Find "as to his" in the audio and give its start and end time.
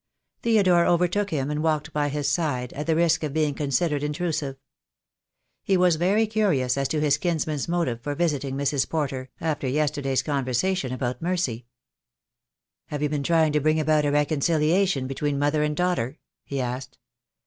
6.75-7.19